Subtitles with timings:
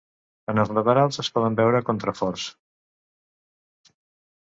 [0.53, 3.93] En els laterals es poden veure contraforts.